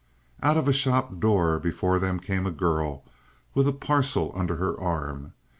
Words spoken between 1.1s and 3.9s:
door before them came a girl with a